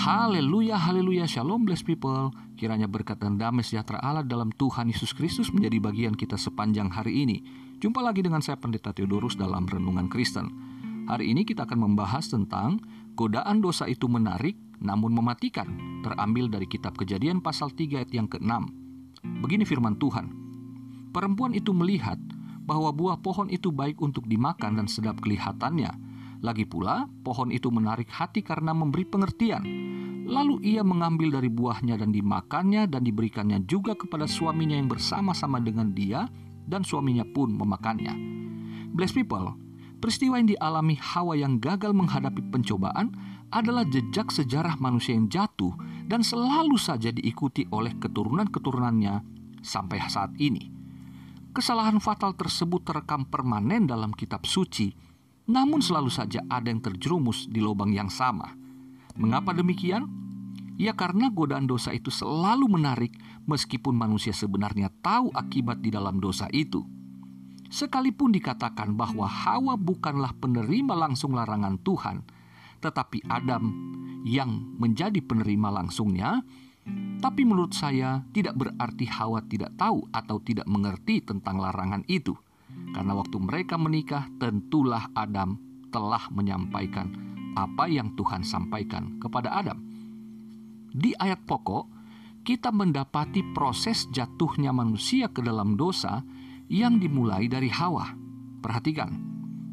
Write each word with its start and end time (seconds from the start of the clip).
Haleluya, 0.00 0.80
haleluya, 0.80 1.28
shalom 1.28 1.68
blessed 1.68 1.84
people. 1.84 2.32
Kiranya 2.56 2.88
berkat 2.88 3.20
dan 3.20 3.36
damai 3.36 3.60
sejahtera 3.60 4.00
Allah 4.00 4.24
dalam 4.24 4.48
Tuhan 4.48 4.88
Yesus 4.88 5.12
Kristus 5.12 5.52
menjadi 5.52 5.76
bagian 5.76 6.16
kita 6.16 6.40
sepanjang 6.40 6.88
hari 6.88 7.20
ini. 7.20 7.44
Jumpa 7.84 8.00
lagi 8.00 8.24
dengan 8.24 8.40
saya 8.40 8.56
Pendeta 8.56 8.96
Theodorus 8.96 9.36
dalam 9.36 9.68
Renungan 9.68 10.08
Kristen. 10.08 10.48
Hari 11.04 11.28
ini 11.28 11.44
kita 11.44 11.68
akan 11.68 11.84
membahas 11.84 12.32
tentang 12.32 12.80
godaan 13.12 13.60
dosa 13.60 13.84
itu 13.92 14.08
menarik 14.08 14.56
namun 14.80 15.12
mematikan. 15.12 15.68
Terambil 16.00 16.48
dari 16.48 16.64
kitab 16.64 16.96
Kejadian 16.96 17.44
pasal 17.44 17.68
3 17.68 18.00
ayat 18.00 18.08
yang 18.16 18.24
ke-6. 18.24 18.48
Begini 19.44 19.68
firman 19.68 20.00
Tuhan. 20.00 20.32
Perempuan 21.12 21.52
itu 21.52 21.76
melihat 21.76 22.16
bahwa 22.64 22.88
buah 22.88 23.20
pohon 23.20 23.52
itu 23.52 23.68
baik 23.68 24.00
untuk 24.00 24.24
dimakan 24.24 24.80
dan 24.80 24.88
sedap 24.88 25.20
kelihatannya, 25.20 25.92
lagi 26.40 26.64
pula, 26.64 27.04
pohon 27.20 27.52
itu 27.52 27.68
menarik 27.68 28.08
hati 28.08 28.40
karena 28.40 28.72
memberi 28.72 29.04
pengertian. 29.04 29.60
Lalu 30.24 30.62
ia 30.64 30.80
mengambil 30.80 31.36
dari 31.36 31.52
buahnya 31.52 32.00
dan 32.00 32.12
dimakannya 32.12 32.88
dan 32.88 33.02
diberikannya 33.04 33.64
juga 33.68 33.92
kepada 33.92 34.24
suaminya 34.24 34.76
yang 34.78 34.88
bersama-sama 34.88 35.60
dengan 35.60 35.92
dia 35.92 36.24
dan 36.64 36.80
suaminya 36.80 37.26
pun 37.28 37.52
memakannya. 37.52 38.14
Bless 38.94 39.12
people, 39.12 39.52
peristiwa 40.00 40.40
yang 40.40 40.48
dialami 40.48 40.96
Hawa 40.96 41.36
yang 41.36 41.60
gagal 41.60 41.92
menghadapi 41.92 42.40
pencobaan 42.48 43.12
adalah 43.50 43.82
jejak 43.84 44.30
sejarah 44.30 44.78
manusia 44.78 45.18
yang 45.18 45.26
jatuh 45.26 45.74
dan 46.06 46.22
selalu 46.22 46.78
saja 46.78 47.10
diikuti 47.10 47.66
oleh 47.74 47.98
keturunan-keturunannya 47.98 49.14
sampai 49.60 49.98
saat 50.08 50.32
ini. 50.40 50.70
Kesalahan 51.50 51.98
fatal 51.98 52.38
tersebut 52.38 52.86
terekam 52.86 53.26
permanen 53.26 53.90
dalam 53.90 54.14
kitab 54.14 54.46
suci 54.46 55.09
namun 55.50 55.82
selalu 55.82 56.14
saja 56.14 56.46
ada 56.46 56.70
yang 56.70 56.78
terjerumus 56.78 57.50
di 57.50 57.58
lubang 57.58 57.90
yang 57.90 58.06
sama. 58.06 58.54
Mengapa 59.18 59.50
demikian? 59.50 60.06
Ya 60.78 60.94
karena 60.94 61.28
godaan 61.28 61.66
dosa 61.66 61.90
itu 61.90 62.08
selalu 62.08 62.70
menarik 62.70 63.12
meskipun 63.50 63.92
manusia 63.92 64.30
sebenarnya 64.30 64.88
tahu 65.02 65.34
akibat 65.34 65.82
di 65.82 65.90
dalam 65.90 66.22
dosa 66.22 66.46
itu. 66.54 66.86
Sekalipun 67.68 68.32
dikatakan 68.32 68.94
bahwa 68.94 69.26
Hawa 69.26 69.74
bukanlah 69.74 70.32
penerima 70.38 70.94
langsung 70.96 71.36
larangan 71.36 71.76
Tuhan, 71.82 72.22
tetapi 72.80 73.26
Adam 73.28 73.70
yang 74.24 74.74
menjadi 74.80 75.20
penerima 75.20 75.68
langsungnya, 75.68 76.42
tapi 77.20 77.44
menurut 77.44 77.76
saya 77.76 78.24
tidak 78.32 78.56
berarti 78.56 79.04
Hawa 79.06 79.44
tidak 79.46 79.76
tahu 79.76 80.08
atau 80.10 80.40
tidak 80.40 80.66
mengerti 80.66 81.20
tentang 81.20 81.60
larangan 81.60 82.02
itu. 82.08 82.34
Karena 82.90 83.14
waktu 83.14 83.36
mereka 83.38 83.78
menikah, 83.78 84.26
tentulah 84.42 85.10
Adam 85.14 85.58
telah 85.90 86.30
menyampaikan 86.30 87.10
apa 87.58 87.90
yang 87.90 88.14
Tuhan 88.14 88.46
sampaikan 88.46 89.18
kepada 89.18 89.50
Adam. 89.54 89.78
Di 90.90 91.14
ayat 91.18 91.42
pokok, 91.46 91.86
kita 92.42 92.74
mendapati 92.74 93.54
proses 93.54 94.08
jatuhnya 94.10 94.74
manusia 94.74 95.30
ke 95.30 95.44
dalam 95.44 95.78
dosa 95.78 96.24
yang 96.70 96.98
dimulai 96.98 97.46
dari 97.46 97.70
Hawa. 97.70 98.14
Perhatikan, 98.62 99.10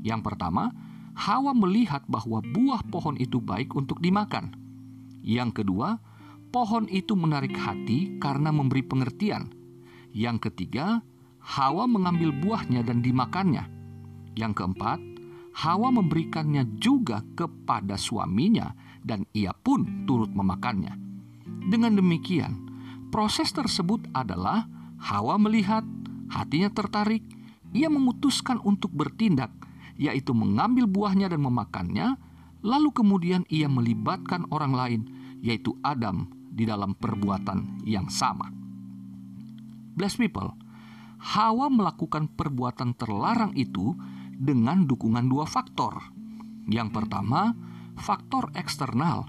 yang 0.06 0.22
pertama, 0.22 0.74
Hawa 1.18 1.58
melihat 1.58 2.06
bahwa 2.06 2.42
buah 2.46 2.86
pohon 2.94 3.18
itu 3.18 3.42
baik 3.42 3.74
untuk 3.74 3.98
dimakan. 3.98 4.54
Yang 5.26 5.64
kedua, 5.64 5.98
pohon 6.54 6.86
itu 6.88 7.18
menarik 7.18 7.58
hati 7.58 8.22
karena 8.22 8.54
memberi 8.54 8.86
pengertian. 8.86 9.50
Yang 10.14 10.50
ketiga, 10.50 11.02
Hawa 11.48 11.88
mengambil 11.88 12.36
buahnya 12.36 12.84
dan 12.84 13.00
dimakannya. 13.00 13.64
Yang 14.36 14.54
keempat, 14.60 15.00
Hawa 15.64 15.96
memberikannya 15.96 16.76
juga 16.76 17.24
kepada 17.40 17.96
suaminya, 17.96 18.76
dan 19.00 19.24
ia 19.32 19.56
pun 19.56 20.04
turut 20.04 20.30
memakannya. 20.36 20.92
Dengan 21.72 21.96
demikian, 21.96 22.68
proses 23.10 23.56
tersebut 23.56 24.12
adalah 24.12 24.68
Hawa 25.00 25.40
melihat, 25.40 25.88
hatinya 26.28 26.68
tertarik, 26.68 27.24
ia 27.72 27.88
memutuskan 27.88 28.60
untuk 28.68 28.92
bertindak, 28.92 29.50
yaitu 29.96 30.36
mengambil 30.36 30.84
buahnya 30.86 31.32
dan 31.32 31.42
memakannya, 31.48 32.20
lalu 32.60 32.92
kemudian 32.92 33.48
ia 33.48 33.72
melibatkan 33.72 34.44
orang 34.52 34.76
lain, 34.76 35.02
yaitu 35.40 35.80
Adam, 35.80 36.28
di 36.52 36.68
dalam 36.68 36.98
perbuatan 36.98 37.86
yang 37.86 38.10
sama. 38.12 38.50
Bless 39.98 40.18
people, 40.18 40.54
Hawa 41.18 41.68
melakukan 41.74 42.30
perbuatan 42.34 42.94
terlarang 42.94 43.54
itu 43.58 43.98
dengan 44.38 44.86
dukungan 44.86 45.26
dua 45.26 45.50
faktor. 45.50 46.14
Yang 46.70 46.94
pertama, 46.94 47.58
faktor 47.98 48.54
eksternal, 48.54 49.26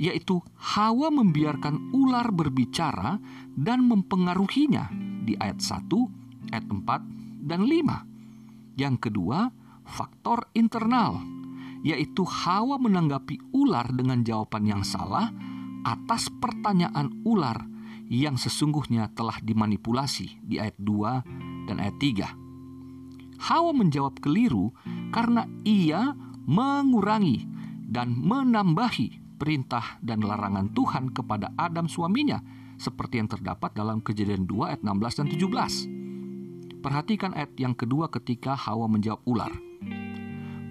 yaitu 0.00 0.40
Hawa 0.56 1.12
membiarkan 1.12 1.92
ular 1.92 2.32
berbicara 2.32 3.20
dan 3.52 3.84
mempengaruhinya 3.84 4.88
di 5.24 5.36
ayat 5.36 5.60
1, 5.60 5.92
ayat 6.52 6.66
4, 6.68 7.44
dan 7.44 7.60
5. 7.68 8.80
Yang 8.80 8.96
kedua, 9.08 9.52
faktor 9.84 10.48
internal, 10.56 11.20
yaitu 11.84 12.24
Hawa 12.24 12.80
menanggapi 12.80 13.52
ular 13.52 13.88
dengan 13.92 14.24
jawaban 14.24 14.64
yang 14.64 14.82
salah 14.84 15.32
atas 15.86 16.28
pertanyaan 16.42 17.22
ular 17.22 17.75
yang 18.06 18.38
sesungguhnya 18.38 19.10
telah 19.14 19.38
dimanipulasi 19.42 20.42
di 20.42 20.62
ayat 20.62 20.78
2 20.78 21.66
dan 21.70 21.76
ayat 21.82 21.96
3. 21.98 22.46
Hawa 23.36 23.72
menjawab 23.76 24.16
keliru 24.22 24.72
karena 25.12 25.44
ia 25.66 26.14
mengurangi 26.46 27.44
dan 27.86 28.14
menambahi 28.16 29.36
perintah 29.36 30.00
dan 30.00 30.24
larangan 30.24 30.72
Tuhan 30.72 31.12
kepada 31.12 31.52
Adam 31.60 31.86
suaminya 31.86 32.40
seperti 32.80 33.20
yang 33.20 33.28
terdapat 33.28 33.76
dalam 33.76 34.00
kejadian 34.00 34.48
2 34.48 34.70
ayat 34.72 34.80
16 34.80 35.18
dan 35.20 35.26
17. 35.28 36.80
Perhatikan 36.80 37.34
ayat 37.34 37.52
yang 37.58 37.74
kedua 37.74 38.08
ketika 38.08 38.54
Hawa 38.54 38.86
menjawab 38.86 39.20
ular. 39.26 39.52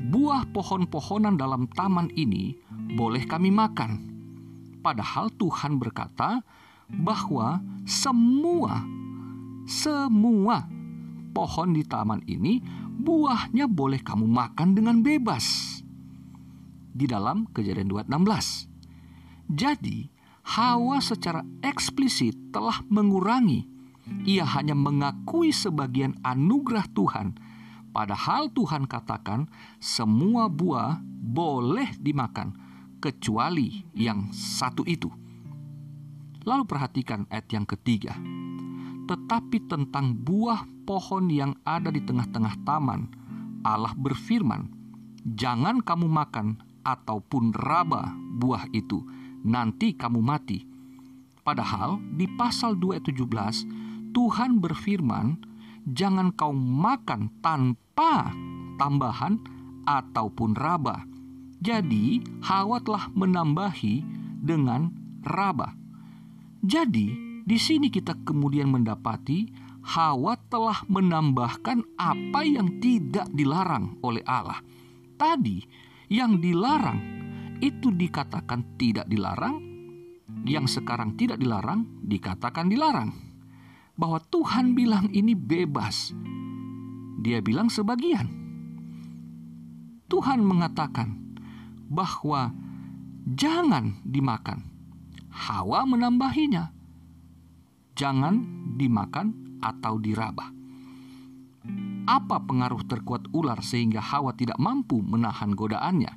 Buah 0.05 0.47
pohon-pohonan 0.53 1.35
dalam 1.35 1.67
taman 1.73 2.13
ini 2.13 2.55
boleh 2.95 3.25
kami 3.25 3.49
makan. 3.51 4.15
Padahal 4.79 5.33
Tuhan 5.33 5.81
berkata, 5.81 6.45
bahwa 6.89 7.61
semua 7.85 8.85
semua 9.65 10.69
pohon 11.33 11.73
di 11.73 11.81
taman 11.81 12.21
ini 12.29 12.61
buahnya 12.95 13.65
boleh 13.65 13.99
kamu 13.99 14.29
makan 14.29 14.77
dengan 14.77 15.01
bebas. 15.01 15.77
Di 16.95 17.09
dalam 17.09 17.49
Kejadian 17.51 17.91
2:16. 17.91 18.69
Jadi, 19.51 20.07
Hawa 20.45 21.01
secara 21.01 21.41
eksplisit 21.65 22.53
telah 22.53 22.85
mengurangi. 22.87 23.65
Ia 24.29 24.45
hanya 24.45 24.77
mengakui 24.77 25.49
sebagian 25.49 26.13
anugerah 26.21 26.85
Tuhan, 26.93 27.33
padahal 27.89 28.53
Tuhan 28.53 28.85
katakan 28.85 29.49
semua 29.81 30.45
buah 30.45 31.01
boleh 31.17 31.89
dimakan 31.97 32.53
kecuali 33.01 33.81
yang 33.97 34.29
satu 34.29 34.85
itu 34.85 35.24
Lalu 36.45 36.63
perhatikan 36.69 37.25
ayat 37.33 37.49
yang 37.49 37.65
ketiga. 37.65 38.13
Tetapi 39.05 39.69
tentang 39.69 40.17
buah 40.17 40.65
pohon 40.85 41.29
yang 41.29 41.57
ada 41.65 41.89
di 41.89 42.01
tengah-tengah 42.01 42.61
taman, 42.65 43.09
Allah 43.65 43.93
berfirman, 43.97 44.69
"Jangan 45.25 45.81
kamu 45.81 46.05
makan 46.05 46.61
ataupun 46.85 47.53
raba 47.53 48.13
buah 48.37 48.69
itu, 48.73 49.01
nanti 49.41 49.97
kamu 49.97 50.21
mati." 50.21 50.65
Padahal 51.41 52.01
di 52.13 52.25
pasal 52.37 52.77
2 52.77 52.97
ayat 52.97 53.05
17, 53.09 53.65
Tuhan 54.13 54.57
berfirman, 54.61 55.37
"Jangan 55.85 56.33
kau 56.33 56.53
makan 56.53 57.29
tanpa 57.45 58.33
tambahan 58.81 59.37
ataupun 59.85 60.57
raba." 60.57 61.05
Jadi, 61.61 62.21
Hawa 62.45 62.81
telah 62.81 63.09
menambahi 63.13 64.05
dengan 64.41 64.93
raba. 65.25 65.84
Jadi, 66.65 67.13
di 67.45 67.57
sini 67.61 67.93
kita 67.93 68.25
kemudian 68.25 68.73
mendapati 68.73 69.45
Hawa 69.85 70.33
telah 70.49 70.81
menambahkan 70.89 71.93
apa 71.93 72.41
yang 72.41 72.81
tidak 72.81 73.29
dilarang 73.29 74.01
oleh 74.01 74.25
Allah. 74.25 74.65
Tadi 75.13 75.61
yang 76.09 76.41
dilarang 76.41 76.97
itu 77.61 77.93
dikatakan 77.93 78.81
tidak 78.81 79.05
dilarang, 79.05 79.61
yang 80.41 80.65
sekarang 80.65 81.13
tidak 81.13 81.37
dilarang 81.37 81.85
dikatakan 82.01 82.65
dilarang. 82.65 83.13
Bahwa 83.93 84.17
Tuhan 84.25 84.73
bilang 84.73 85.13
ini 85.13 85.37
bebas. 85.37 86.17
Dia 87.21 87.45
bilang 87.45 87.69
sebagian. 87.69 88.25
Tuhan 90.09 90.41
mengatakan 90.41 91.37
bahwa 91.93 92.49
jangan 93.29 94.01
dimakan 94.01 94.74
Hawa 95.35 95.83
menambahinya. 95.83 96.71
Jangan 97.99 98.35
dimakan 98.79 99.59
atau 99.59 99.99
diraba. 99.99 100.55
Apa 102.07 102.39
pengaruh 102.39 102.85
terkuat 102.87 103.27
ular 103.35 103.59
sehingga 103.59 103.99
Hawa 103.99 104.31
tidak 104.31 104.55
mampu 104.55 105.03
menahan 105.03 105.51
godaannya? 105.51 106.13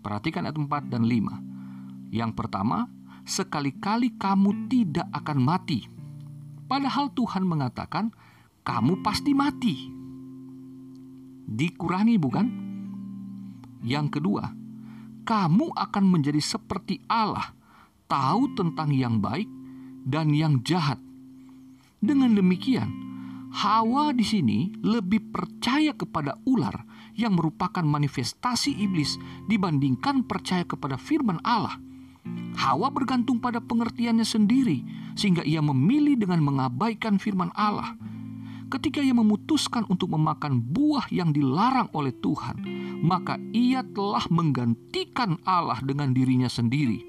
Perhatikan 0.00 0.46
ayat 0.46 0.56
4 0.56 0.92
dan 0.92 1.02
5. 1.10 2.14
Yang 2.14 2.32
pertama, 2.38 2.86
sekali-kali 3.26 4.14
kamu 4.14 4.70
tidak 4.70 5.08
akan 5.10 5.38
mati. 5.40 5.90
Padahal 6.70 7.10
Tuhan 7.10 7.42
mengatakan, 7.42 8.14
kamu 8.62 9.02
pasti 9.02 9.34
mati. 9.34 9.74
Dikurangi 11.50 12.14
bukan? 12.20 12.46
Yang 13.82 14.20
kedua, 14.20 14.52
kamu 15.24 15.72
akan 15.72 16.04
menjadi 16.04 16.38
seperti 16.38 17.00
Allah, 17.08 17.56
tahu 18.10 18.50
tentang 18.58 18.90
yang 18.90 19.22
baik 19.22 19.46
dan 20.02 20.34
yang 20.34 20.58
jahat. 20.66 20.98
Dengan 22.02 22.34
demikian, 22.34 22.90
Hawa 23.50 24.14
di 24.14 24.22
sini 24.22 24.70
lebih 24.82 25.30
percaya 25.34 25.90
kepada 25.94 26.38
ular 26.46 26.86
yang 27.18 27.34
merupakan 27.34 27.82
manifestasi 27.82 28.78
iblis 28.78 29.18
dibandingkan 29.50 30.22
percaya 30.26 30.62
kepada 30.62 30.94
firman 30.94 31.38
Allah. 31.42 31.78
Hawa 32.54 32.94
bergantung 32.94 33.42
pada 33.42 33.58
pengertiannya 33.58 34.22
sendiri, 34.22 34.86
sehingga 35.18 35.42
ia 35.42 35.58
memilih 35.58 36.14
dengan 36.14 36.46
mengabaikan 36.46 37.18
firman 37.18 37.50
Allah. 37.58 37.98
Ketika 38.70 39.02
ia 39.02 39.10
memutuskan 39.10 39.82
untuk 39.90 40.14
memakan 40.14 40.62
buah 40.62 41.10
yang 41.10 41.34
dilarang 41.34 41.90
oleh 41.90 42.14
Tuhan, 42.22 42.62
maka 43.02 43.34
ia 43.50 43.82
telah 43.82 44.22
menggantikan 44.30 45.42
Allah 45.42 45.82
dengan 45.82 46.14
dirinya 46.14 46.46
sendiri. 46.46 47.02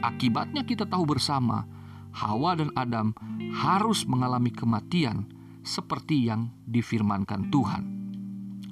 Akibatnya, 0.00 0.64
kita 0.64 0.88
tahu 0.88 1.04
bersama 1.04 1.68
Hawa 2.16 2.56
dan 2.56 2.72
Adam 2.74 3.12
harus 3.52 4.08
mengalami 4.08 4.48
kematian 4.48 5.28
seperti 5.60 6.26
yang 6.26 6.48
difirmankan 6.64 7.52
Tuhan. 7.52 7.82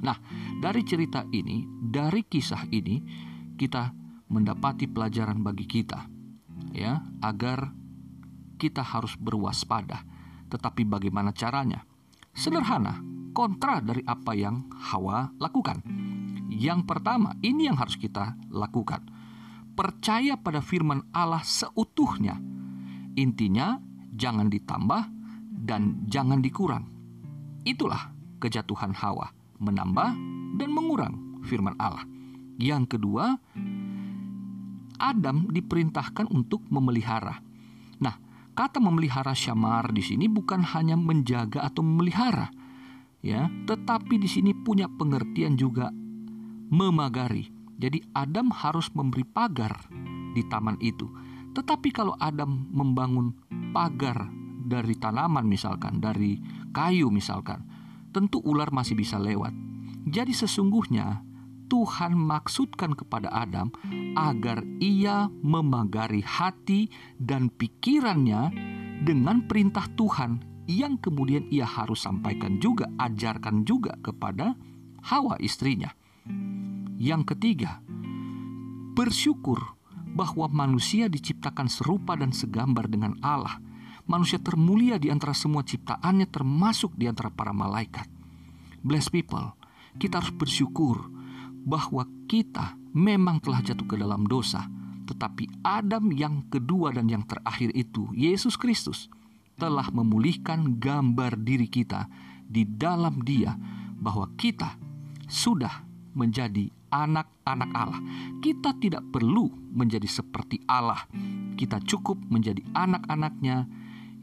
Nah, 0.01 0.17
dari 0.63 0.83
cerita 0.87 1.27
ini, 1.35 1.67
dari 1.69 2.25
kisah 2.25 2.65
ini, 2.73 3.03
kita 3.59 3.93
mendapati 4.31 4.87
pelajaran 4.89 5.45
bagi 5.45 5.67
kita, 5.69 6.07
ya, 6.73 7.03
agar 7.21 7.73
kita 8.57 8.81
harus 8.81 9.15
berwaspada. 9.19 10.03
Tetapi 10.49 10.89
bagaimana 10.89 11.35
caranya? 11.37 11.85
Sederhana, 12.33 13.03
kontra 13.37 13.83
dari 13.85 14.01
apa 14.07 14.33
yang 14.33 14.71
Hawa 14.71 15.29
lakukan. 15.37 15.83
Yang 16.49 16.81
pertama, 16.89 17.37
ini 17.45 17.69
yang 17.69 17.77
harus 17.77 18.01
kita 18.01 18.39
lakukan. 18.49 19.18
Percaya 19.79 20.35
pada 20.35 20.59
firman 20.59 21.07
Allah 21.15 21.47
seutuhnya. 21.47 22.35
Intinya, 23.15 23.79
jangan 24.11 24.51
ditambah 24.51 25.07
dan 25.55 26.03
jangan 26.11 26.43
dikurang. 26.43 26.83
Itulah 27.63 28.11
kejatuhan 28.43 28.91
Hawa, 28.91 29.31
menambah 29.63 30.19
dan 30.59 30.71
mengurang 30.75 31.39
firman 31.47 31.79
Allah. 31.79 32.03
Yang 32.59 32.99
kedua, 32.99 33.39
Adam 34.99 35.47
diperintahkan 35.47 36.27
untuk 36.27 36.67
memelihara. 36.75 37.39
Nah, 38.03 38.19
kata 38.59 38.83
memelihara 38.83 39.31
syamar 39.31 39.95
di 39.95 40.03
sini 40.03 40.27
bukan 40.27 40.59
hanya 40.75 40.99
menjaga 40.99 41.63
atau 41.63 41.87
memelihara, 41.87 42.51
ya, 43.23 43.47
tetapi 43.47 44.19
di 44.19 44.27
sini 44.27 44.51
punya 44.59 44.91
pengertian 44.91 45.55
juga 45.55 45.95
memagari. 46.67 47.58
Jadi 47.79 48.03
Adam 48.13 48.51
harus 48.51 48.91
memberi 48.91 49.23
pagar 49.23 49.87
di 50.35 50.43
taman 50.51 50.77
itu. 50.83 51.07
Tetapi 51.55 51.89
kalau 51.95 52.19
Adam 52.19 52.67
membangun 52.75 53.35
pagar 53.71 54.27
dari 54.69 54.99
tanaman 54.99 55.47
misalkan, 55.47 56.03
dari 56.03 56.43
kayu 56.75 57.09
misalkan, 57.09 57.65
tentu 58.11 58.43
ular 58.43 58.75
masih 58.75 58.99
bisa 58.99 59.17
lewat. 59.17 59.55
Jadi 60.11 60.35
sesungguhnya 60.35 61.23
Tuhan 61.69 62.17
maksudkan 62.17 62.97
kepada 62.97 63.29
Adam 63.31 63.71
agar 64.17 64.65
ia 64.81 65.29
memagari 65.45 66.25
hati 66.25 66.89
dan 67.21 67.53
pikirannya 67.53 68.51
dengan 69.05 69.45
perintah 69.47 69.87
Tuhan 69.95 70.43
yang 70.69 71.01
kemudian 71.01 71.49
ia 71.49 71.65
harus 71.65 72.05
sampaikan 72.05 72.61
juga, 72.61 72.89
ajarkan 73.01 73.65
juga 73.65 73.97
kepada 74.05 74.57
Hawa 75.05 75.41
istrinya. 75.41 75.89
Yang 76.99 77.35
ketiga, 77.35 77.79
bersyukur 78.99 79.79
bahwa 80.19 80.51
manusia 80.51 81.07
diciptakan 81.07 81.71
serupa 81.71 82.19
dan 82.19 82.35
segambar 82.35 82.91
dengan 82.91 83.15
Allah. 83.23 83.63
Manusia 84.11 84.43
termulia 84.43 84.99
di 84.99 85.07
antara 85.07 85.31
semua 85.31 85.63
ciptaannya 85.63 86.27
termasuk 86.27 86.99
di 86.99 87.07
antara 87.07 87.31
para 87.31 87.55
malaikat. 87.55 88.11
Bless 88.83 89.07
people, 89.07 89.55
kita 90.03 90.19
harus 90.19 90.35
bersyukur 90.35 91.07
bahwa 91.63 92.03
kita 92.27 92.75
memang 92.91 93.39
telah 93.39 93.63
jatuh 93.63 93.87
ke 93.87 93.95
dalam 93.95 94.27
dosa, 94.27 94.67
tetapi 95.07 95.63
Adam 95.63 96.11
yang 96.11 96.51
kedua 96.51 96.91
dan 96.91 97.07
yang 97.07 97.23
terakhir 97.31 97.71
itu, 97.79 98.11
Yesus 98.11 98.59
Kristus, 98.59 99.07
telah 99.55 99.87
memulihkan 99.95 100.83
gambar 100.83 101.39
diri 101.47 101.71
kita 101.71 102.11
di 102.43 102.67
dalam 102.67 103.23
Dia, 103.23 103.55
bahwa 104.03 104.35
kita 104.35 104.75
sudah 105.31 105.87
menjadi 106.17 106.78
anak-anak 106.91 107.71
Allah. 107.73 108.01
Kita 108.41 108.77
tidak 108.81 109.05
perlu 109.13 109.49
menjadi 109.73 110.09
seperti 110.09 110.61
Allah, 110.67 111.05
kita 111.55 111.79
cukup 111.85 112.19
menjadi 112.29 112.61
anak-anaknya 112.75 113.69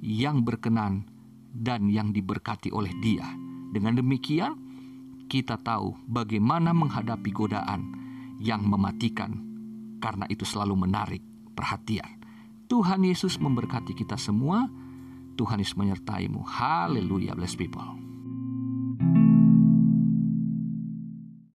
yang 0.02 0.44
berkenan 0.44 1.08
dan 1.56 1.88
yang 1.88 2.12
diberkati 2.12 2.70
oleh 2.74 2.92
Dia. 3.00 3.26
Dengan 3.72 3.96
demikian, 3.96 4.54
kita 5.26 5.58
tahu 5.60 5.96
bagaimana 6.06 6.76
menghadapi 6.76 7.30
godaan 7.34 7.82
yang 8.40 8.68
mematikan, 8.68 9.32
karena 10.04 10.28
itu 10.30 10.44
selalu 10.44 10.76
menarik 10.86 11.24
perhatian. 11.56 12.22
Tuhan 12.66 13.06
Yesus 13.06 13.38
memberkati 13.38 13.94
kita 13.94 14.18
semua. 14.18 14.66
Tuhan 15.36 15.60
Yesus 15.60 15.76
menyertaimu. 15.76 16.42
Haleluya, 16.48 17.36
bless 17.36 17.54
people. 17.60 18.15